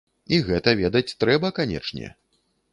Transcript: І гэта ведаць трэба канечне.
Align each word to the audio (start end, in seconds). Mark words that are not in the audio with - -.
І 0.37 0.39
гэта 0.47 0.73
ведаць 0.79 1.15
трэба 1.25 1.53
канечне. 1.63 2.13